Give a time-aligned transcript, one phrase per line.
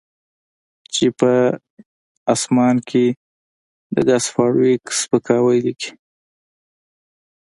[0.93, 1.31] چې په
[2.33, 3.05] اسمان کې
[3.93, 5.91] د ګس فارویک سپکاوی لیکي